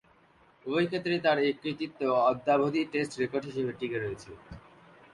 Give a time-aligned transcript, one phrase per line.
[0.65, 1.99] উভয়ক্ষেত্রেই তার এ কৃতিত্ব
[2.29, 4.31] অদ্যাবধি টেস্ট রেকর্ড হিসেবে টিকে রয়েছে।